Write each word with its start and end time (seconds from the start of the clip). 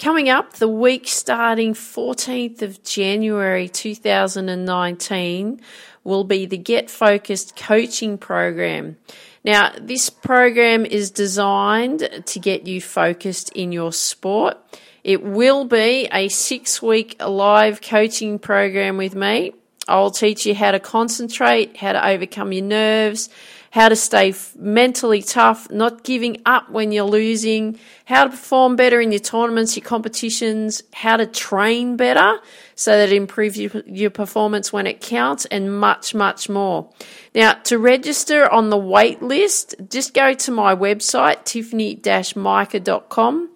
Coming 0.00 0.30
up, 0.30 0.54
the 0.54 0.66
week 0.66 1.06
starting 1.06 1.74
14th 1.74 2.62
of 2.62 2.82
January 2.82 3.68
2019 3.68 5.60
will 6.04 6.24
be 6.24 6.46
the 6.46 6.56
Get 6.56 6.88
Focused 6.88 7.54
coaching 7.54 8.16
program. 8.16 8.96
Now, 9.44 9.74
this 9.78 10.08
program 10.08 10.86
is 10.86 11.10
designed 11.10 12.22
to 12.24 12.40
get 12.40 12.66
you 12.66 12.80
focused 12.80 13.52
in 13.52 13.72
your 13.72 13.92
sport. 13.92 14.56
It 15.04 15.22
will 15.22 15.66
be 15.66 16.08
a 16.10 16.28
six 16.28 16.80
week 16.80 17.20
live 17.22 17.82
coaching 17.82 18.38
program 18.38 18.96
with 18.96 19.14
me. 19.14 19.52
I'll 19.86 20.10
teach 20.10 20.46
you 20.46 20.54
how 20.54 20.70
to 20.70 20.80
concentrate, 20.80 21.76
how 21.76 21.92
to 21.92 22.08
overcome 22.08 22.54
your 22.54 22.64
nerves, 22.64 23.28
how 23.70 23.88
to 23.88 23.96
stay 23.96 24.34
mentally 24.56 25.22
tough, 25.22 25.70
not 25.70 26.02
giving 26.02 26.42
up 26.44 26.68
when 26.70 26.90
you're 26.90 27.04
losing, 27.04 27.78
how 28.04 28.24
to 28.24 28.30
perform 28.30 28.74
better 28.74 29.00
in 29.00 29.12
your 29.12 29.20
tournaments, 29.20 29.76
your 29.76 29.84
competitions, 29.84 30.82
how 30.92 31.16
to 31.16 31.26
train 31.26 31.96
better 31.96 32.40
so 32.74 32.90
that 32.92 33.10
it 33.10 33.16
improves 33.16 33.58
your, 33.58 33.70
your 33.86 34.10
performance 34.10 34.72
when 34.72 34.88
it 34.88 35.00
counts, 35.00 35.44
and 35.46 35.78
much, 35.78 36.14
much 36.14 36.48
more. 36.48 36.90
Now, 37.34 37.52
to 37.52 37.78
register 37.78 38.50
on 38.50 38.70
the 38.70 38.78
wait 38.78 39.22
list, 39.22 39.76
just 39.88 40.14
go 40.14 40.34
to 40.34 40.50
my 40.50 40.74
website, 40.74 41.44
tiffany-mica.com. 41.44 43.50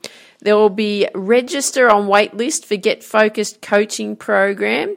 There 0.45 0.57
will 0.57 0.71
be 0.71 1.09
register 1.15 1.91
on 1.91 2.07
waitlist 2.07 2.67
for 2.67 2.77
Get 2.77 3.03
Focused 3.03 3.63
coaching 3.63 4.15
program. 4.15 4.95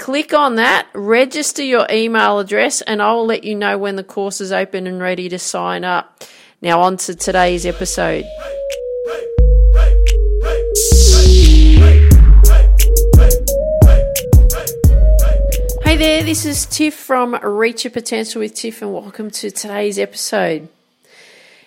Click 0.00 0.32
on 0.32 0.54
that, 0.54 0.88
register 0.94 1.62
your 1.62 1.86
email 1.90 2.38
address, 2.38 2.80
and 2.80 3.02
I'll 3.02 3.26
let 3.26 3.44
you 3.44 3.54
know 3.54 3.76
when 3.76 3.96
the 3.96 4.02
course 4.02 4.40
is 4.40 4.50
open 4.50 4.86
and 4.86 4.98
ready 4.98 5.28
to 5.28 5.38
sign 5.38 5.84
up. 5.84 6.24
Now, 6.62 6.80
on 6.80 6.96
to 6.96 7.14
today's 7.14 7.66
episode. 7.66 8.24
Hey 15.84 15.96
there, 15.98 16.22
this 16.22 16.46
is 16.46 16.64
Tiff 16.64 16.94
from 16.94 17.34
Reach 17.34 17.84
Your 17.84 17.90
Potential 17.90 18.40
with 18.40 18.54
Tiff, 18.54 18.80
and 18.80 18.94
welcome 18.94 19.30
to 19.32 19.50
today's 19.50 19.98
episode. 19.98 20.70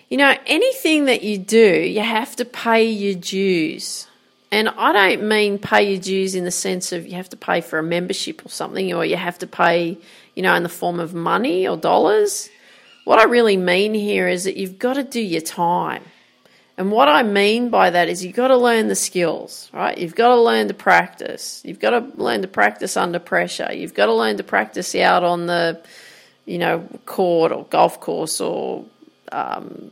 You 0.08 0.16
know, 0.16 0.34
anything 0.48 1.04
that 1.04 1.22
you 1.22 1.38
do, 1.38 1.80
you 1.82 2.00
have 2.00 2.34
to 2.34 2.44
pay 2.44 2.84
your 2.84 3.14
dues. 3.14 4.08
And 4.54 4.68
I 4.68 4.92
don't 4.92 5.26
mean 5.26 5.58
pay 5.58 5.90
your 5.90 6.00
dues 6.00 6.36
in 6.36 6.44
the 6.44 6.52
sense 6.52 6.92
of 6.92 7.08
you 7.08 7.14
have 7.14 7.28
to 7.30 7.36
pay 7.36 7.60
for 7.60 7.80
a 7.80 7.82
membership 7.82 8.46
or 8.46 8.50
something, 8.50 8.94
or 8.94 9.04
you 9.04 9.16
have 9.16 9.36
to 9.40 9.48
pay, 9.48 9.98
you 10.36 10.44
know, 10.44 10.54
in 10.54 10.62
the 10.62 10.68
form 10.68 11.00
of 11.00 11.12
money 11.12 11.66
or 11.66 11.76
dollars. 11.76 12.48
What 13.02 13.18
I 13.18 13.24
really 13.24 13.56
mean 13.56 13.94
here 13.94 14.28
is 14.28 14.44
that 14.44 14.56
you've 14.56 14.78
got 14.78 14.94
to 14.94 15.02
do 15.02 15.20
your 15.20 15.40
time. 15.40 16.04
And 16.78 16.92
what 16.92 17.08
I 17.08 17.24
mean 17.24 17.68
by 17.68 17.90
that 17.90 18.08
is 18.08 18.24
you've 18.24 18.36
got 18.36 18.46
to 18.48 18.56
learn 18.56 18.86
the 18.86 18.94
skills, 18.94 19.70
right? 19.72 19.98
You've 19.98 20.14
got 20.14 20.28
to 20.28 20.40
learn 20.40 20.68
to 20.68 20.74
practice. 20.74 21.60
You've 21.64 21.80
got 21.80 21.90
to 21.90 22.22
learn 22.22 22.42
to 22.42 22.48
practice 22.48 22.96
under 22.96 23.18
pressure. 23.18 23.72
You've 23.72 23.94
got 23.94 24.06
to 24.06 24.14
learn 24.14 24.36
to 24.36 24.44
practice 24.44 24.94
out 24.94 25.24
on 25.24 25.46
the, 25.46 25.82
you 26.46 26.58
know, 26.58 26.88
court 27.06 27.50
or 27.50 27.64
golf 27.70 27.98
course 27.98 28.40
or 28.40 28.84
um, 29.32 29.90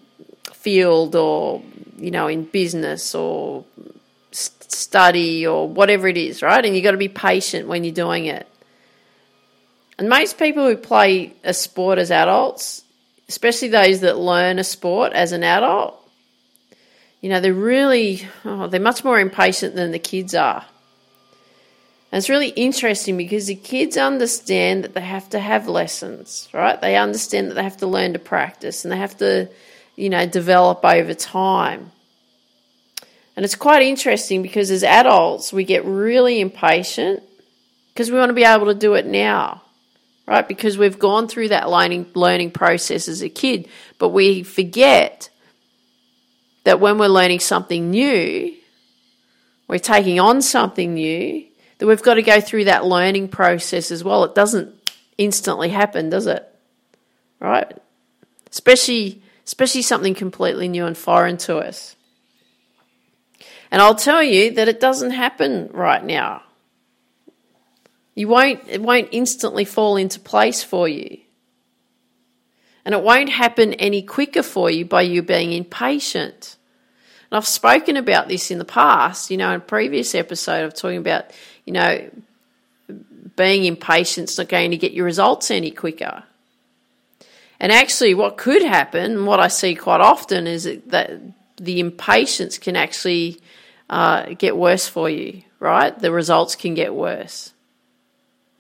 field 0.53 1.17
or, 1.17 1.63
you 1.99 2.13
know, 2.13 2.29
in 2.29 2.45
business 2.45 3.13
or 3.13 3.65
study 4.33 5.47
or 5.47 5.69
whatever 5.69 6.09
it 6.09 6.17
is, 6.17 6.43
right? 6.43 6.65
And 6.65 6.75
you've 6.75 6.85
got 6.85 6.93
to 6.93 6.97
be 6.97 7.09
patient 7.09 7.69
when 7.69 7.85
you're 7.85 7.95
doing 7.95 8.27
it. 8.27 8.49
And 9.99 10.09
most 10.09 10.39
people 10.39 10.67
who 10.67 10.77
play 10.77 11.35
a 11.45 11.55
sport 11.55 11.99
as 11.99 12.11
adults, 12.11 12.83
especially 13.29 13.69
those 13.69 14.01
that 14.01 14.19
learn 14.19 14.59
a 14.59 14.65
sport 14.65 15.13
as 15.13 15.33
an 15.33 15.45
adult, 15.45 15.99
you 17.21 17.29
know, 17.29 17.41
they're 17.41 17.55
really, 17.55 18.27
oh, 18.45 18.67
they're 18.67 18.81
much 18.81 19.05
more 19.05 19.21
impatient 19.21 19.77
than 19.77 19.93
the 19.93 19.99
kids 19.99 20.35
are. 20.35 20.65
And 22.11 22.19
it's 22.19 22.29
really 22.29 22.49
interesting 22.49 23.17
because 23.17 23.47
the 23.47 23.55
kids 23.55 23.97
understand 23.97 24.85
that 24.85 24.93
they 24.93 25.01
have 25.01 25.31
to 25.31 25.39
have 25.39 25.67
lessons, 25.67 26.49
right? 26.53 26.79
They 26.79 26.97
understand 26.97 27.49
that 27.49 27.55
they 27.55 27.63
have 27.63 27.79
to 27.79 27.87
learn 27.87 28.13
to 28.13 28.19
practice 28.19 28.85
and 28.85 28.93
they 28.93 28.99
have 28.99 29.17
to, 29.19 29.49
you 29.97 30.11
know, 30.11 30.27
develop 30.27 30.85
over 30.85 31.15
time. 31.15 31.93
And 33.35 33.45
it's 33.45 33.55
quite 33.55 33.83
interesting 33.83 34.43
because 34.43 34.71
as 34.71 34.85
adults, 34.85 35.53
we 35.53 35.65
get 35.65 35.85
really 35.85 36.41
impatient 36.41 37.23
because 37.89 38.11
we 38.11 38.19
want 38.19 38.31
to 38.31 38.35
be 38.35 38.45
able 38.45 38.67
to 38.67 38.75
do 38.75 38.95
it 38.95 39.07
now, 39.07 39.63
right? 40.27 40.47
Because 40.47 40.77
we've 40.77 40.99
gone 40.99 41.29
through 41.29 41.49
that 41.49 41.71
learning, 41.71 42.07
learning 42.15 42.51
process 42.51 43.09
as 43.09 43.23
a 43.23 43.29
kid, 43.29 43.69
but 43.99 44.11
we 44.11 44.43
forget 44.43 45.31
that 46.65 46.81
when 46.81 46.99
we're 46.99 47.09
learning 47.09 47.41
something 47.41 47.91
new, 47.91 48.55
we're 49.67 49.79
taking 49.79 50.21
on 50.21 50.43
something 50.43 50.95
new, 50.95 51.47
that 51.79 51.87
we've 51.87 52.03
got 52.03 52.15
to 52.15 52.23
go 52.23 52.41
through 52.41 52.65
that 52.67 52.85
learning 52.85 53.29
process 53.29 53.91
as 53.91 54.05
well. 54.05 54.25
It 54.25 54.35
doesn't 54.35 54.73
instantly 55.19 55.71
happen, 55.71 56.11
does 56.11 56.27
it? 56.27 56.47
Right? 57.41 57.77
Especially, 58.51 59.23
especially 59.45 59.83
something 59.83 60.15
completely 60.15 60.69
new 60.69 60.87
and 60.87 60.97
foreign 60.97 61.39
to 61.39 61.59
us. 61.59 61.97
And 63.71 63.81
I'll 63.81 63.95
tell 63.95 64.23
you 64.23 64.53
that 64.53 64.69
it 64.69 64.81
doesn't 64.81 65.13
happen 65.13 65.71
right 65.73 66.05
now. 66.05 66.43
You 68.15 68.29
won't, 68.29 68.61
it 68.69 68.83
won't 68.83 69.09
instantly 69.13 69.65
fall 69.65 69.97
into 69.97 70.21
place 70.21 70.63
for 70.63 70.87
you. 70.87 71.19
And 72.85 72.95
it 72.95 73.03
won't 73.03 73.31
happen 73.31 73.75
any 73.75 74.03
quicker 74.03 74.43
for 74.43 74.71
you 74.71 74.85
by 74.85 75.03
you 75.03 75.23
being 75.23 75.53
impatient. 75.53 76.57
And 77.31 77.37
I've 77.37 77.49
spoken 77.49 77.97
about 77.97 78.29
this 78.29 78.51
in 78.51 78.59
the 78.59 78.65
past, 78.65 79.31
you 79.31 79.37
know, 79.37 79.51
in 79.51 79.57
a 79.57 79.61
previous 79.61 80.15
episode 80.15 80.65
of 80.65 80.75
talking 80.75 80.99
about, 80.99 81.31
you 81.65 81.73
know, 81.73 82.11
being 83.37 83.65
impatient 83.65 84.31
is 84.31 84.37
not 84.37 84.49
going 84.49 84.73
to 84.73 84.77
get 84.77 84.93
your 84.93 85.07
results 85.07 85.51
any 85.51 85.71
quicker. 85.71 86.25
And 87.59 87.71
actually, 87.71 88.15
what 88.15 88.37
could 88.37 88.63
happen, 88.63 89.25
what 89.25 89.41
I 89.41 89.49
see 89.49 89.77
quite 89.77 90.01
often, 90.01 90.47
is 90.47 90.65
that 90.65 91.13
the 91.63 91.79
impatience 91.79 92.59
can 92.59 92.77
actually 92.77 93.41
uh, 93.89 94.35
get 94.37 94.57
worse 94.57 94.89
for 94.89 95.09
you, 95.09 95.43
right? 95.61 95.97
The 95.97 96.11
results 96.11 96.57
can 96.57 96.75
get 96.75 96.93
worse. 96.93 97.53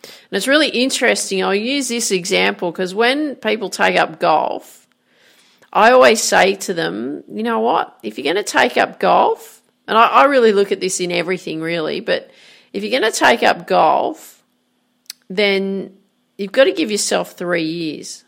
And 0.02 0.36
it's 0.36 0.48
really 0.48 0.68
interesting. 0.68 1.42
I'll 1.42 1.54
use 1.54 1.88
this 1.88 2.12
example 2.12 2.70
because 2.70 2.94
when 2.94 3.34
people 3.36 3.70
take 3.70 3.96
up 3.96 4.20
golf, 4.20 4.86
I 5.72 5.90
always 5.90 6.22
say 6.22 6.54
to 6.56 6.74
them, 6.74 7.24
you 7.32 7.42
know 7.42 7.60
what? 7.60 7.98
If 8.02 8.18
you're 8.18 8.32
going 8.32 8.42
to 8.44 8.50
take 8.50 8.76
up 8.76 9.00
golf, 9.00 9.62
and 9.88 9.98
I, 9.98 10.06
I 10.06 10.24
really 10.24 10.52
look 10.52 10.70
at 10.70 10.80
this 10.80 11.00
in 11.00 11.10
everything 11.10 11.60
really, 11.60 12.00
but 12.00 12.30
if 12.72 12.84
you're 12.84 13.00
going 13.00 13.10
to 13.10 13.18
take 13.18 13.42
up 13.42 13.66
golf, 13.66 14.42
then 15.28 15.96
you've 16.36 16.52
got 16.52 16.64
to 16.64 16.72
give 16.72 16.90
yourself 16.90 17.32
three 17.32 17.64
years. 17.64 18.22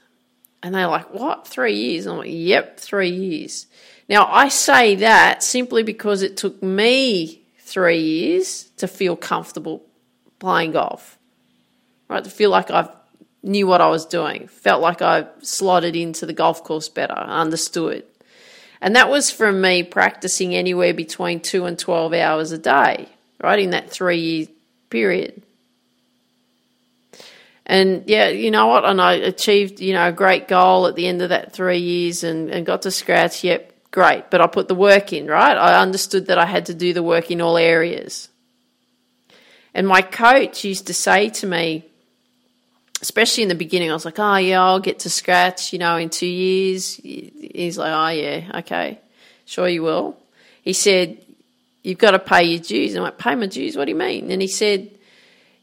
And 0.63 0.75
they're 0.75 0.89
like, 0.89 1.13
what? 1.13 1.47
Three 1.47 1.75
years? 1.75 2.07
I'm 2.07 2.19
like, 2.19 2.31
yep, 2.31 2.81
three 2.81 3.11
years. 3.11 3.67
Now, 4.09 4.29
I 4.31 4.49
say 4.49 4.97
that 4.97 5.43
simply 5.43 5.83
because 5.83 6.23
it 6.23 6.37
took 6.37 6.63
me 6.63 7.43
three 7.59 8.01
years 8.01 8.65
to 8.77 8.87
feel 8.87 9.17
comfortable 9.17 9.83
playing 10.39 10.73
golf, 10.73 11.19
right? 12.09 12.23
To 12.23 12.31
feel 12.31 12.51
like 12.51 12.71
I 12.71 12.89
knew 13.43 13.67
what 13.67 13.81
I 13.81 13.89
was 13.89 14.05
doing, 14.05 14.49
felt 14.49 14.83
like 14.83 15.01
I 15.01 15.27
slotted 15.41 15.97
into 15.97 16.27
the 16.27 16.33
golf 16.33 16.65
course 16.65 16.89
better, 16.89 17.15
understood. 17.15 18.05
And 18.81 18.97
that 18.97 19.09
was 19.09 19.31
from 19.31 19.63
me 19.63 19.83
practicing 19.83 20.55
anywhere 20.55 20.93
between 20.93 21.41
two 21.41 21.65
and 21.65 21.79
12 21.79 22.13
hours 22.13 22.53
a 22.53 22.59
day, 22.59 23.09
right? 23.43 23.59
In 23.59 23.71
that 23.71 23.91
three 23.91 24.19
year 24.19 24.47
period. 24.91 25.43
And 27.67 28.05
yeah, 28.07 28.29
you 28.29 28.51
know 28.51 28.67
what? 28.67 28.85
And 28.85 29.01
I 29.01 29.15
achieved, 29.15 29.81
you 29.81 29.95
know, 29.95 30.09
a 30.09 30.13
great 30.13 30.49
goal 30.49 30.87
at 30.87 30.97
the 30.97 31.07
end 31.07 31.23
of 31.23 31.31
that 31.31 31.55
three 31.55 31.79
years 31.79 32.23
and, 32.23 32.51
and 32.51 32.67
got 32.67 32.83
to 32.83 32.91
scratch. 32.91 33.43
Yep, 33.43 33.73
great, 33.95 34.29
but 34.29 34.41
I 34.41 34.49
put 34.49 34.67
the 34.67 34.75
work 34.75 35.13
in, 35.13 35.29
right? 35.29 35.57
I 35.57 35.81
understood 35.81 36.27
that 36.27 36.37
I 36.37 36.47
had 36.47 36.67
to 36.67 36.75
do 36.75 36.93
the 36.93 37.03
work 37.03 37.31
in 37.31 37.41
all 37.41 37.57
areas. 37.57 38.29
And 39.73 39.87
my 39.87 40.03
coach 40.03 40.65
used 40.65 40.89
to 40.89 40.95
say 40.95 41.31
to 41.31 41.47
me, 41.47 41.85
especially 43.01 43.45
in 43.45 43.49
the 43.49 43.55
beginning, 43.55 43.93
I 43.93 43.95
was 43.95 44.05
like, 44.05 44.19
oh, 44.19 44.37
yeah, 44.37 44.61
I'll 44.61 44.81
get 44.81 44.99
to 45.01 45.11
scratch, 45.11 45.73
you 45.73 45.79
know, 45.79 45.97
in 45.97 46.11
two 46.11 46.27
years. 46.27 46.97
He's 46.97 47.79
like, 47.79 47.93
oh, 47.93 48.21
yeah, 48.21 48.59
okay, 48.61 48.99
sure 49.45 49.69
you 49.69 49.85
will. 49.85 50.17
He 50.63 50.73
said, 50.73 51.25
you've 51.85 51.99
got 51.99 52.13
to 52.13 52.19
pay 52.19 52.43
your 52.43 52.61
dues. 52.61 52.97
I'm 52.97 53.05
like, 53.05 53.17
pay 53.17 53.37
my 53.37 53.47
dues? 53.47 53.77
What 53.77 53.85
do 53.85 53.93
you 53.93 53.99
mean? 53.99 54.33
And 54.33 54.43
he 54.43 54.49
said, 54.49 54.91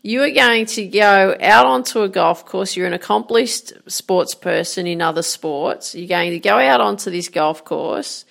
you 0.03 0.23
are 0.23 0.31
going 0.31 0.65
to 0.65 0.87
go 0.87 1.35
out 1.39 1.65
onto 1.67 2.01
a 2.01 2.09
golf 2.09 2.45
course. 2.45 2.75
You're 2.75 2.87
an 2.87 2.93
accomplished 2.93 3.73
sports 3.87 4.33
person 4.33 4.87
in 4.87 5.01
other 5.01 5.21
sports. 5.21 5.93
You're 5.93 6.07
going 6.07 6.31
to 6.31 6.39
go 6.39 6.57
out 6.57 6.81
onto 6.81 7.11
this 7.11 7.29
golf 7.29 7.63
course. 7.63 8.25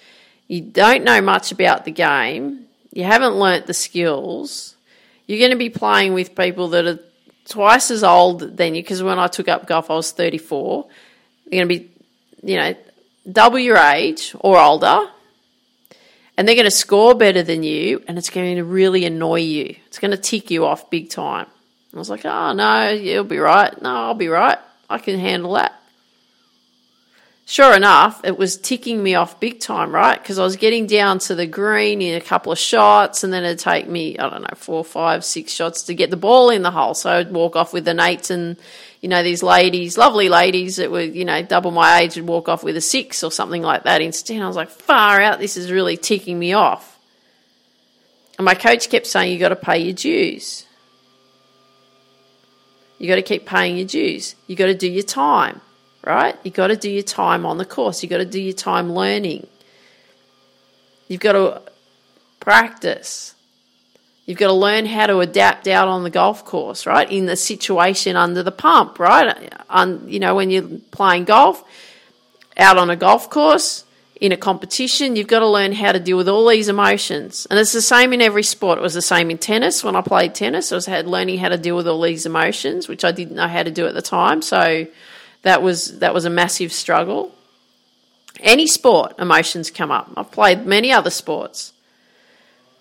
You 0.49 0.63
don't 0.63 1.05
know 1.05 1.21
much 1.21 1.53
about 1.53 1.85
the 1.85 1.93
game. 1.93 2.67
You 2.93 3.05
haven't 3.05 3.37
learnt 3.37 3.67
the 3.67 3.75
skills. 3.75 4.75
You're 5.29 5.39
going 5.39 5.53
to 5.53 5.57
be 5.57 5.71
playing 5.71 6.13
with 6.13 6.35
people 6.35 6.69
that 6.71 6.87
are 6.87 6.99
twice 7.49 7.93
as 7.93 8.03
old 8.03 8.57
than 8.57 8.75
you. 8.75 8.83
Because 8.83 9.01
when 9.01 9.21
I 9.21 9.29
took 9.29 9.47
up 9.47 9.69
golf, 9.69 9.91
I 9.91 9.95
was 9.95 10.11
34. 10.11 10.89
You're 11.45 11.65
going 11.65 11.69
to 11.69 11.85
be, 11.85 11.91
you 12.43 12.57
know, 12.57 12.75
double 13.31 13.61
your 13.61 13.77
age 13.77 14.35
or 14.41 14.59
older. 14.59 15.09
and 16.37 16.49
they're 16.49 16.57
going 16.57 16.65
to 16.65 16.71
score 16.71 17.15
better 17.15 17.43
than 17.43 17.63
you, 17.63 18.03
and 18.09 18.17
it's 18.17 18.31
going 18.31 18.57
to 18.57 18.65
really 18.65 19.05
annoy 19.05 19.41
you. 19.41 19.77
It's 19.87 19.99
going 19.99 20.11
to 20.11 20.17
tick 20.17 20.51
you 20.51 20.65
off 20.65 20.89
big 20.89 21.11
time. 21.11 21.47
I 21.93 21.99
was 21.99 22.09
like, 22.11 22.25
oh, 22.25 22.53
no, 22.53 22.91
you'll 22.91 23.25
be 23.25 23.39
right. 23.39 23.81
No, 23.83 23.91
I'll 23.91 24.15
be 24.15 24.29
right. 24.29 24.59
I 24.89 24.99
can 24.99 25.19
handle 25.19 25.55
that. 25.55 25.77
Sure 27.47 27.75
enough, 27.75 28.21
it 28.23 28.39
was 28.39 28.57
ticking 28.57 29.03
me 29.03 29.17
off 29.17 29.41
big 29.41 29.59
time, 29.59 29.93
right? 29.93 30.23
Because 30.23 30.39
I 30.39 30.45
was 30.45 30.55
getting 30.55 30.87
down 30.87 31.19
to 31.21 31.35
the 31.35 31.47
green 31.47 32.01
in 32.01 32.15
a 32.15 32.21
couple 32.21 32.53
of 32.53 32.61
shots, 32.61 33.25
and 33.25 33.33
then 33.33 33.43
it'd 33.43 33.59
take 33.59 33.89
me, 33.89 34.17
I 34.17 34.31
don't 34.31 34.43
know, 34.43 34.55
four, 34.55 34.85
five, 34.85 35.25
six 35.25 35.53
shots 35.53 35.83
to 35.85 35.95
get 35.95 36.11
the 36.11 36.17
ball 36.17 36.51
in 36.51 36.63
the 36.63 36.71
hole. 36.71 36.95
So 36.95 37.11
I'd 37.11 37.33
walk 37.33 37.57
off 37.57 37.73
with 37.73 37.89
an 37.89 37.99
eight, 37.99 38.31
and, 38.31 38.57
you 39.01 39.09
know, 39.09 39.25
these 39.25 39.43
ladies, 39.43 39.99
lovely 39.99 40.29
ladies 40.29 40.77
that 40.77 40.93
were, 40.93 41.01
you 41.01 41.25
know, 41.25 41.43
double 41.43 41.73
my 41.73 42.03
age, 42.03 42.15
would 42.15 42.29
walk 42.29 42.49
off 42.49 42.63
with 42.63 42.77
a 42.77 42.81
six 42.81 43.25
or 43.25 43.33
something 43.33 43.63
like 43.63 43.83
that 43.83 44.01
instead. 44.01 44.41
I 44.41 44.47
was 44.47 44.55
like, 44.55 44.71
far 44.71 45.21
out, 45.21 45.41
this 45.41 45.57
is 45.57 45.73
really 45.73 45.97
ticking 45.97 46.39
me 46.39 46.53
off. 46.53 47.01
And 48.39 48.45
my 48.45 48.55
coach 48.55 48.89
kept 48.89 49.09
saying, 49.09 49.33
you 49.33 49.41
got 49.41 49.49
to 49.49 49.57
pay 49.57 49.79
your 49.79 49.95
dues. 49.95 50.67
You 53.01 53.09
got 53.09 53.17
to 53.17 53.23
keep 53.23 53.47
paying 53.47 53.79
your 53.79 53.87
dues. 53.87 54.35
You 54.47 54.57
got 54.57 54.67
to 54.67 54.75
do 54.75 54.87
your 54.87 55.03
time, 55.03 55.63
right? 56.05 56.37
You 56.45 56.51
got 56.51 56.67
to 56.67 56.77
do 56.77 56.91
your 56.91 57.03
time 57.03 57.47
on 57.47 57.57
the 57.57 57.65
course. 57.65 58.03
You 58.03 58.11
got 58.11 58.19
to 58.19 58.27
do 58.27 58.41
your 58.41 58.53
time 58.53 58.93
learning. 58.93 59.47
You've 61.09 61.23
got 61.23 61.33
to 61.33 61.63
practice. 62.41 63.35
You've 64.27 64.37
got 64.37 64.49
to 64.49 64.53
learn 64.53 64.85
how 64.85 65.07
to 65.07 65.21
adapt 65.21 65.67
out 65.67 65.89
on 65.89 66.03
the 66.03 66.11
golf 66.11 66.45
course, 66.45 66.85
right? 66.85 67.11
In 67.11 67.25
the 67.25 67.37
situation 67.37 68.17
under 68.17 68.43
the 68.43 68.53
pump, 68.53 68.99
right? 68.99 69.51
On 69.71 70.07
you 70.07 70.21
know 70.21 70.35
when 70.35 70.51
you're 70.51 70.69
playing 70.91 71.25
golf 71.25 71.65
out 72.59 72.77
on 72.77 72.91
a 72.91 72.97
golf 72.97 73.31
course, 73.31 73.87
in 74.21 74.33
a 74.33 74.37
competition, 74.37 75.17
you've 75.17 75.27
got 75.27 75.39
to 75.39 75.49
learn 75.49 75.73
how 75.73 75.93
to 75.93 75.99
deal 75.99 76.19
with 76.19 76.29
all 76.29 76.47
these 76.47 76.69
emotions. 76.69 77.47
And 77.49 77.59
it's 77.59 77.73
the 77.73 77.81
same 77.81 78.13
in 78.13 78.21
every 78.21 78.43
sport. 78.43 78.79
It 78.79 78.83
was 78.83 78.93
the 78.93 79.01
same 79.01 79.31
in 79.31 79.39
tennis. 79.39 79.83
When 79.83 79.97
I 79.97 80.03
played 80.03 80.35
tennis, 80.35 80.71
I 80.71 80.75
was 80.75 80.87
had 80.87 81.07
learning 81.07 81.39
how 81.39 81.49
to 81.49 81.57
deal 81.57 81.75
with 81.75 81.89
all 81.89 82.03
these 82.03 82.27
emotions, 82.27 82.87
which 82.87 83.03
I 83.03 83.13
didn't 83.13 83.37
know 83.37 83.49
how 83.49 83.63
to 83.63 83.71
do 83.71 83.87
at 83.87 83.95
the 83.95 84.03
time. 84.03 84.43
So 84.43 84.87
that 85.43 85.63
was 85.63 86.01
that 86.01 86.13
was 86.13 86.27
a 86.27 86.31
massive 86.31 86.71
struggle. 86.71 87.35
Any 88.41 88.67
sport, 88.67 89.19
emotions 89.19 89.71
come 89.71 89.91
up. 89.91 90.11
I've 90.17 90.31
played 90.31 90.67
many 90.67 90.93
other 90.93 91.11
sports. 91.11 91.73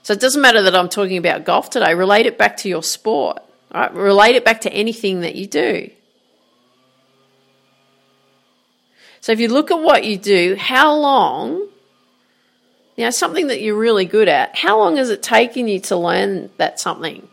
So 0.04 0.14
it 0.14 0.20
doesn't 0.20 0.42
matter 0.42 0.62
that 0.64 0.76
I'm 0.76 0.90
talking 0.90 1.18
about 1.18 1.46
golf 1.46 1.70
today. 1.70 1.94
Relate 1.94 2.26
it 2.26 2.38
back 2.38 2.58
to 2.58 2.70
your 2.70 2.84
sport. 2.84 3.42
Right? 3.74 3.94
Relate 3.94 4.36
it 4.36 4.44
back 4.44 4.62
to 4.62 4.74
anything 4.74 5.22
that 5.22 5.36
you 5.36 5.48
do. 5.48 5.90
So 9.22 9.32
if 9.32 9.40
you 9.40 9.50
look 9.50 9.72
at 9.72 9.80
what 9.80 10.06
you 10.06 10.18
do, 10.18 10.56
how 10.58 10.96
long, 10.96 11.68
you 12.96 13.06
know, 13.06 13.10
something 13.10 13.48
that 13.48 13.62
you're 13.62 13.78
really 13.78 14.06
good 14.06 14.28
at, 14.28 14.58
how 14.58 14.78
long 14.78 14.98
has 14.98 15.10
it 15.10 15.22
taken 15.22 15.68
you 15.68 15.80
to 15.82 15.98
learn 15.98 16.50
that 16.58 16.80
something? 16.80 17.28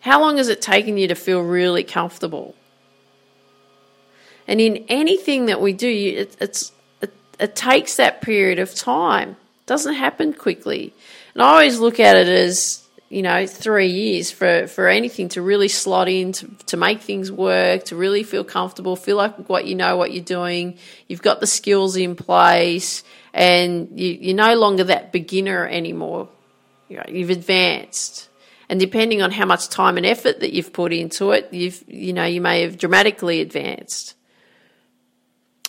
How 0.00 0.20
long 0.20 0.36
has 0.36 0.48
it 0.48 0.60
taken 0.60 0.98
you 0.98 1.08
to 1.08 1.14
feel 1.14 1.40
really 1.40 1.84
comfortable? 1.84 2.54
And 4.46 4.60
in 4.60 4.84
anything 4.88 5.46
that 5.46 5.60
we 5.60 5.72
do, 5.72 5.88
it, 5.88 6.36
it's, 6.38 6.72
it, 7.00 7.14
it 7.40 7.56
takes 7.56 7.96
that 7.96 8.20
period 8.20 8.58
of 8.58 8.74
time. 8.74 9.30
It 9.30 9.66
doesn't 9.66 9.94
happen 9.94 10.34
quickly. 10.34 10.92
And 11.32 11.42
I 11.42 11.46
always 11.46 11.78
look 11.78 11.98
at 11.98 12.16
it 12.16 12.28
as 12.28 12.83
you 13.08 13.22
know, 13.22 13.46
three 13.46 13.88
years 13.88 14.30
for, 14.30 14.66
for 14.66 14.88
anything 14.88 15.28
to 15.30 15.42
really 15.42 15.68
slot 15.68 16.08
in, 16.08 16.32
to, 16.32 16.48
to 16.66 16.76
make 16.76 17.00
things 17.00 17.30
work, 17.30 17.84
to 17.84 17.96
really 17.96 18.22
feel 18.22 18.44
comfortable, 18.44 18.96
feel 18.96 19.16
like 19.16 19.48
what 19.48 19.66
you 19.66 19.74
know 19.74 19.96
what 19.96 20.12
you're 20.12 20.24
doing, 20.24 20.78
you've 21.06 21.22
got 21.22 21.40
the 21.40 21.46
skills 21.46 21.96
in 21.96 22.16
place, 22.16 23.04
and 23.32 23.98
you, 23.98 24.18
you're 24.20 24.36
no 24.36 24.54
longer 24.54 24.84
that 24.84 25.12
beginner 25.12 25.66
anymore. 25.66 26.28
You 26.88 26.98
know, 26.98 27.04
you've 27.08 27.30
advanced. 27.30 28.28
And 28.68 28.80
depending 28.80 29.22
on 29.22 29.30
how 29.30 29.44
much 29.44 29.68
time 29.68 29.96
and 29.96 30.06
effort 30.06 30.40
that 30.40 30.52
you've 30.52 30.72
put 30.72 30.92
into 30.92 31.32
it, 31.32 31.52
you've 31.52 31.84
you 31.86 32.12
know, 32.12 32.24
you 32.24 32.40
may 32.40 32.62
have 32.62 32.78
dramatically 32.78 33.40
advanced 33.40 34.14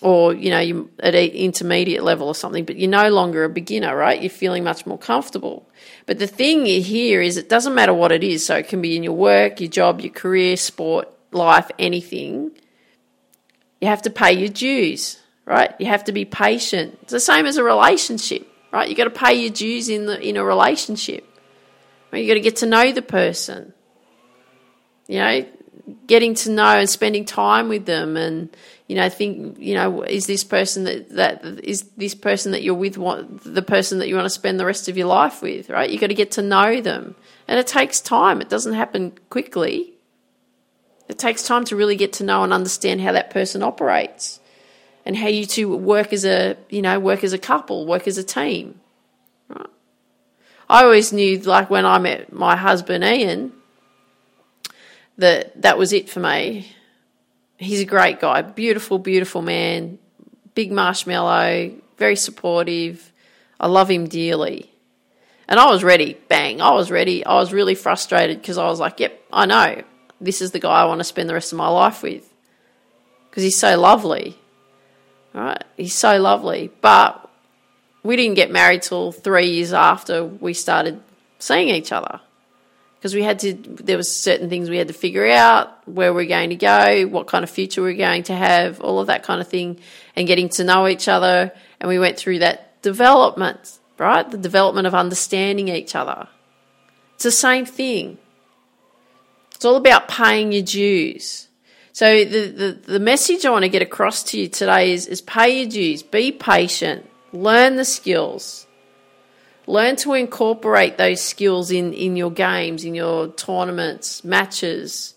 or 0.05 0.35
you 0.35 0.51
know 0.51 0.59
you 0.59 0.89
at 0.99 1.15
an 1.15 1.31
intermediate 1.31 2.03
level 2.03 2.27
or 2.27 2.35
something 2.35 2.63
but 2.63 2.77
you're 2.77 2.89
no 2.89 3.09
longer 3.09 3.43
a 3.43 3.49
beginner 3.49 3.95
right? 3.97 4.21
You're 4.21 4.29
feeling 4.29 4.63
much 4.63 4.85
more 4.85 4.99
comfortable. 4.99 5.67
But 6.05 6.19
the 6.19 6.27
thing 6.27 6.65
here 6.65 7.21
is 7.21 7.37
it 7.37 7.49
doesn't 7.49 7.73
matter 7.73 7.93
what 7.93 8.11
it 8.11 8.23
is. 8.23 8.45
So 8.45 8.55
it 8.55 8.67
can 8.67 8.81
be 8.81 8.95
in 8.95 9.03
your 9.03 9.13
work 9.13 9.59
your 9.59 9.69
job 9.69 10.01
your 10.01 10.13
career 10.13 10.57
sport 10.57 11.09
life 11.31 11.71
anything. 11.79 12.51
You 13.81 13.87
have 13.87 14.03
to 14.03 14.11
pay 14.11 14.33
your 14.33 14.49
dues 14.49 15.19
right? 15.45 15.73
You 15.79 15.87
have 15.87 16.05
to 16.05 16.11
be 16.11 16.25
patient. 16.25 16.97
It's 17.01 17.11
the 17.11 17.19
same 17.19 17.47
as 17.47 17.57
a 17.57 17.63
relationship 17.63 18.47
right? 18.71 18.89
You 18.89 18.95
got 18.95 19.05
to 19.05 19.09
pay 19.09 19.33
your 19.33 19.51
dues 19.51 19.89
in 19.89 20.05
the 20.05 20.21
in 20.21 20.37
a 20.37 20.43
relationship. 20.43 21.27
Right? 22.11 22.23
you 22.23 22.27
got 22.27 22.35
to 22.35 22.41
get 22.41 22.57
to 22.57 22.67
know 22.67 22.91
the 22.91 23.01
person. 23.01 23.73
You 25.07 25.19
know 25.19 25.45
getting 26.07 26.33
to 26.33 26.49
know 26.49 26.79
and 26.79 26.89
spending 26.89 27.25
time 27.25 27.69
with 27.69 27.85
them 27.85 28.17
and 28.17 28.55
you 28.87 28.95
know 28.95 29.09
think 29.09 29.57
you 29.59 29.73
know 29.73 30.03
is 30.03 30.27
this 30.27 30.43
person 30.43 30.83
that 30.83 31.09
that 31.09 31.43
is 31.63 31.83
this 31.97 32.13
person 32.13 32.51
that 32.51 32.61
you're 32.61 32.75
with 32.75 32.97
what 32.97 33.43
the 33.43 33.61
person 33.61 33.99
that 33.99 34.07
you 34.07 34.15
want 34.15 34.25
to 34.25 34.29
spend 34.29 34.59
the 34.59 34.65
rest 34.65 34.87
of 34.87 34.97
your 34.97 35.07
life 35.07 35.41
with 35.41 35.69
right? 35.69 35.89
You've 35.89 36.01
got 36.01 36.07
to 36.07 36.13
get 36.13 36.31
to 36.31 36.41
know 36.41 36.81
them. 36.81 37.15
And 37.47 37.59
it 37.59 37.67
takes 37.67 38.01
time. 38.01 38.41
It 38.41 38.49
doesn't 38.49 38.73
happen 38.73 39.13
quickly. 39.29 39.93
It 41.07 41.19
takes 41.19 41.43
time 41.43 41.63
to 41.65 41.75
really 41.75 41.95
get 41.95 42.13
to 42.13 42.23
know 42.23 42.43
and 42.43 42.51
understand 42.51 43.01
how 43.01 43.11
that 43.11 43.29
person 43.29 43.61
operates 43.61 44.39
and 45.05 45.15
how 45.15 45.27
you 45.27 45.45
two 45.45 45.75
work 45.75 46.11
as 46.13 46.25
a 46.25 46.57
you 46.69 46.81
know 46.81 46.99
work 46.99 47.23
as 47.23 47.33
a 47.33 47.38
couple 47.38 47.85
work 47.85 48.07
as 48.07 48.17
a 48.17 48.23
team 48.23 48.79
right? 49.49 49.67
I 50.69 50.83
always 50.83 51.13
knew 51.13 51.38
like 51.39 51.69
when 51.69 51.85
i 51.85 51.99
met 51.99 52.33
my 52.33 52.55
husband 52.55 53.03
ian 53.03 53.51
that 55.17 55.61
that 55.61 55.77
was 55.77 55.93
it 55.93 56.09
for 56.09 56.19
me. 56.19 56.75
He's 57.57 57.81
a 57.81 57.85
great 57.85 58.19
guy, 58.19 58.41
beautiful, 58.41 58.99
beautiful 58.99 59.41
man, 59.41 59.97
big 60.55 60.71
marshmallow, 60.71 61.71
very 61.97 62.15
supportive. 62.15 63.11
I 63.59 63.67
love 63.67 63.89
him 63.89 64.07
dearly. 64.07 64.71
And 65.47 65.59
I 65.59 65.67
was 65.67 65.83
ready, 65.83 66.17
bang, 66.27 66.61
I 66.61 66.71
was 66.71 66.91
ready. 66.91 67.25
I 67.25 67.35
was 67.35 67.53
really 67.53 67.75
frustrated 67.75 68.41
because 68.41 68.57
I 68.57 68.65
was 68.65 68.79
like, 68.79 68.99
yep, 68.99 69.21
I 69.31 69.45
know. 69.45 69.83
This 70.19 70.41
is 70.41 70.51
the 70.51 70.59
guy 70.59 70.81
I 70.81 70.85
want 70.85 70.99
to 70.99 71.05
spend 71.05 71.29
the 71.29 71.33
rest 71.33 71.51
of 71.51 71.57
my 71.57 71.67
life 71.67 72.01
with. 72.01 72.31
Because 73.29 73.43
he's 73.43 73.57
so 73.57 73.79
lovely. 73.79 74.37
Right? 75.33 75.63
He's 75.77 75.93
so 75.93 76.19
lovely. 76.19 76.71
But 76.81 77.29
we 78.03 78.15
didn't 78.15 78.35
get 78.35 78.51
married 78.51 78.81
till 78.81 79.11
three 79.11 79.51
years 79.51 79.73
after 79.73 80.23
we 80.23 80.53
started 80.53 81.01
seeing 81.39 81.69
each 81.69 81.91
other 81.91 82.21
because 83.05 83.13
we 83.13 83.21
had 83.21 83.38
to 83.38 83.53
there 83.53 83.97
was 83.97 84.12
certain 84.12 84.50
things 84.50 84.67
we 84.67 84.79
had 84.79 84.88
to 84.88 84.93
figure 84.93 85.27
out 85.27 85.88
where 85.88 86.12
we're 86.12 86.25
going 86.25 86.50
to 86.50 86.55
go 86.55 87.05
what 87.05 87.27
kind 87.27 87.43
of 87.43 87.51
future 87.51 87.83
we're 87.83 87.93
going 87.93 88.24
to 88.24 88.33
have 88.33 88.81
all 88.81 89.00
of 89.00 89.05
that 89.05 89.21
kind 89.21 89.39
of 89.39 89.47
thing 89.47 89.79
and 90.15 90.25
getting 90.25 90.50
to 90.50 90.63
know 90.63 90.88
each 90.88 91.07
other. 91.07 91.51
And 91.79 91.88
we 91.88 92.00
went 92.00 92.17
through 92.17 92.39
that 92.39 92.81
development 92.81 93.77
right? 94.00 94.27
The 94.27 94.39
development 94.39 94.88
of 94.88 94.95
understanding 94.95 95.67
each 95.67 95.95
other. 95.95 96.27
It's 97.13 97.25
the 97.25 97.31
same 97.31 97.67
thing. 97.67 98.17
It's 99.53 99.65
all 99.65 99.75
about 99.75 100.07
paying 100.07 100.51
your 100.51 100.63
dues. 100.63 101.47
So 101.91 102.25
the, 102.25 102.47
the, 102.47 102.71
the 102.93 103.00
message 103.00 103.45
i 103.45 103.51
want 103.51 103.65
to 103.65 103.69
get 103.69 103.83
across 103.83 104.24
to 104.24 104.39
you 104.39 104.47
today 104.47 104.93
is, 104.93 105.05
is 105.05 105.21
pay 105.21 105.62
your 105.62 105.69
dues. 105.69 106.01
Be 106.01 106.31
patient. 106.31 107.07
Learn 107.31 107.75
the 107.75 107.85
skills 107.85 108.64
learn 109.67 109.95
to 109.98 110.13
incorporate 110.13 110.98
those 110.98 111.22
skills 111.22 111.72
in, 111.72 111.93
in 111.93 112.15
your 112.15 112.31
games, 112.31 112.84
in 112.84 112.95
your 112.95 113.27
tournaments, 113.29 114.24
matches. 114.24 115.13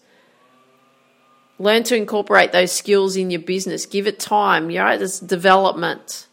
Learn 1.59 1.83
to 1.85 1.97
incorporate 1.97 2.53
those 2.53 2.73
skills 2.73 3.17
in 3.17 3.31
your 3.31 3.41
business. 3.41 3.85
Give 3.87 4.07
it 4.07 4.21
time. 4.21 4.71
You 4.71 4.79
know, 4.79 4.97
there's 4.97 5.21
development. 5.21 6.29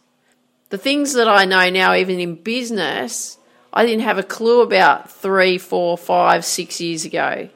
The 0.70 0.78
things 0.78 1.14
that 1.14 1.28
I 1.28 1.44
know 1.44 1.68
now, 1.70 1.94
even 1.94 2.20
in 2.20 2.36
business, 2.36 3.38
I 3.72 3.84
didn't 3.84 4.04
have 4.04 4.18
a 4.18 4.22
clue 4.22 4.62
about 4.62 5.10
three, 5.10 5.58
four, 5.58 5.98
five, 5.98 6.44
six 6.44 6.80
years 6.80 7.04
ago. 7.04 7.48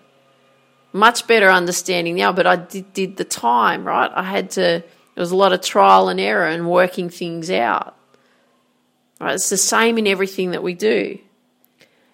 Much 0.92 1.26
better 1.26 1.48
understanding 1.48 2.16
now, 2.16 2.32
but 2.32 2.46
I 2.46 2.56
did, 2.56 2.92
did 2.92 3.16
the 3.16 3.24
time, 3.24 3.84
right? 3.84 4.10
I 4.12 4.24
had 4.24 4.50
to, 4.52 4.60
there 4.60 4.84
was 5.16 5.30
a 5.30 5.36
lot 5.36 5.52
of 5.52 5.60
trial 5.60 6.08
and 6.08 6.20
error 6.20 6.46
and 6.46 6.68
working 6.68 7.08
things 7.08 7.50
out. 7.50 7.96
Right? 9.20 9.34
It's 9.34 9.50
the 9.50 9.56
same 9.56 9.98
in 9.98 10.06
everything 10.06 10.52
that 10.52 10.62
we 10.62 10.74
do. 10.74 11.18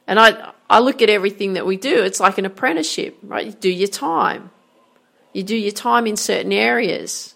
And 0.07 0.19
I, 0.19 0.53
I 0.69 0.81
look 0.81 1.03
at 1.03 1.11
everything 1.11 1.55
that 1.55 1.67
we 1.67 1.77
do, 1.77 2.03
it's 2.03 2.21
like 2.21 2.39
an 2.39 2.47
apprenticeship, 2.47 3.17
right? 3.23 3.47
You 3.47 3.53
do 3.53 3.71
your 3.71 3.89
time. 3.89 4.51
You 5.33 5.43
do 5.43 5.57
your 5.57 5.73
time 5.73 6.07
in 6.07 6.17
certain 6.17 6.53
areas 6.53 7.35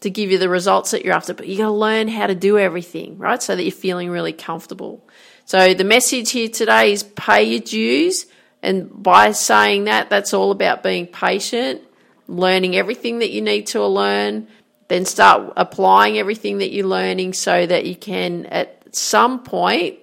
to 0.00 0.10
give 0.10 0.30
you 0.30 0.38
the 0.38 0.48
results 0.48 0.92
that 0.92 1.04
you're 1.04 1.14
after, 1.14 1.34
but 1.34 1.46
you 1.46 1.58
got 1.58 1.66
to 1.66 1.72
learn 1.72 2.08
how 2.08 2.26
to 2.26 2.34
do 2.34 2.58
everything, 2.58 3.18
right? 3.18 3.42
So 3.42 3.54
that 3.54 3.62
you're 3.62 3.70
feeling 3.70 4.08
really 4.10 4.32
comfortable. 4.32 5.06
So 5.44 5.74
the 5.74 5.84
message 5.84 6.30
here 6.30 6.48
today 6.48 6.92
is 6.92 7.02
pay 7.02 7.44
your 7.44 7.60
dues. 7.60 8.26
And 8.62 9.02
by 9.02 9.32
saying 9.32 9.84
that, 9.84 10.08
that's 10.08 10.32
all 10.32 10.52
about 10.52 10.82
being 10.82 11.06
patient, 11.06 11.82
learning 12.28 12.76
everything 12.76 13.18
that 13.18 13.30
you 13.30 13.42
need 13.42 13.66
to 13.68 13.86
learn, 13.86 14.48
then 14.90 15.04
start 15.04 15.52
applying 15.56 16.18
everything 16.18 16.58
that 16.58 16.72
you're 16.72 16.84
learning 16.84 17.32
so 17.32 17.64
that 17.64 17.86
you 17.86 17.94
can, 17.94 18.44
at 18.46 18.92
some 18.94 19.44
point, 19.44 20.00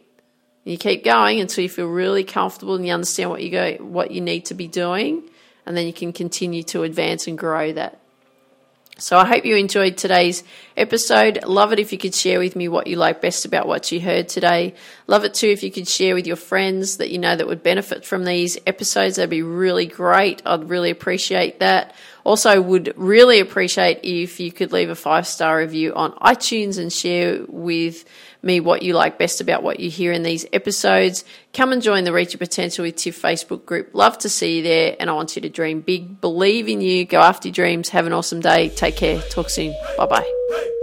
you 0.64 0.78
keep 0.78 1.04
going 1.04 1.42
until 1.42 1.62
you 1.62 1.70
feel 1.70 1.88
really 1.88 2.24
comfortable 2.24 2.76
and 2.76 2.88
you 2.88 2.94
understand 2.94 3.30
what 3.30 3.44
you 3.44 3.52
go, 3.52 3.74
what 3.82 4.12
you 4.12 4.22
need 4.22 4.46
to 4.46 4.54
be 4.54 4.66
doing, 4.66 5.30
and 5.66 5.76
then 5.76 5.86
you 5.86 5.92
can 5.92 6.14
continue 6.14 6.64
to 6.64 6.84
advance 6.84 7.28
and 7.28 7.38
grow 7.38 7.74
that. 7.74 8.00
So 9.00 9.16
I 9.16 9.26
hope 9.26 9.46
you 9.46 9.56
enjoyed 9.56 9.96
today's 9.96 10.44
episode. 10.76 11.44
Love 11.46 11.72
it 11.72 11.80
if 11.80 11.92
you 11.92 12.00
could 12.00 12.16
share 12.16 12.40
with 12.40 12.56
me 12.56 12.68
what 12.68 12.88
you 12.88 12.96
like 12.96 13.22
best 13.22 13.46
about 13.46 13.68
what 13.68 13.92
you 13.92 14.02
heard 14.02 14.28
today. 14.28 14.74
Love 15.06 15.24
it 15.24 15.36
too 15.36 15.50
if 15.50 15.62
you 15.62 15.72
could 15.72 15.88
share 15.88 16.16
with 16.16 16.26
your 16.26 16.36
friends 16.36 16.98
that 16.98 17.12
you 17.12 17.20
know 17.20 17.36
that 17.36 17.48
would 17.48 17.62
benefit 17.62 18.06
from 18.06 18.26
these 18.26 18.58
episodes. 18.66 19.18
That'd 19.18 19.30
be 19.30 19.44
really 19.44 19.86
great. 19.86 20.42
I'd 20.48 20.70
really 20.70 20.90
appreciate 20.90 21.60
that. 21.60 21.94
Also, 22.24 22.60
would 22.60 22.92
really 22.98 23.40
appreciate 23.40 24.00
if 24.04 24.40
you 24.40 24.52
could 24.52 24.72
leave 24.72 24.90
a 24.90 24.96
five 24.96 25.28
star 25.28 25.60
review 25.60 25.94
on 25.94 26.14
iTunes 26.14 26.80
and 26.80 26.92
share 26.92 27.46
with 27.48 28.04
me 28.42 28.60
what 28.60 28.82
you 28.82 28.94
like 28.94 29.18
best 29.18 29.42
about 29.42 29.64
what 29.64 29.80
you 29.80 29.90
hear 29.90 30.12
in 30.12 30.24
these 30.24 30.46
episodes. 30.54 31.26
Come 31.54 31.72
and 31.74 31.82
join 31.82 32.04
the 32.04 32.14
Reach 32.14 32.34
Your 32.34 32.40
Potential 32.40 32.84
with 32.84 32.96
Tiff 32.96 33.22
Facebook 33.22 33.66
group. 33.66 33.90
Love 33.94 34.18
to 34.20 34.30
see 34.30 34.58
you 34.58 34.64
there, 34.64 34.96
and 35.00 35.10
I 35.10 35.14
want 35.14 35.36
you 35.36 35.42
to 35.42 35.50
dream 35.50 35.82
big. 35.82 36.22
Believe 36.22 36.68
in 36.68 36.82
you. 36.82 37.06
Go 37.06 37.20
after 37.20 37.48
your 37.48 37.54
dreams. 37.54 37.90
Have 37.90 38.06
an 38.06 38.14
awesome 38.14 38.40
day. 38.40 38.70
Take 38.70 38.96
care. 38.96 39.22
Talk 39.30 39.50
soon. 39.50 39.76
Bye 39.98 40.06
bye. 40.06 40.74